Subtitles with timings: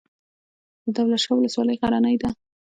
[0.83, 2.29] د دولت شاه ولسوالۍ غرنۍ ده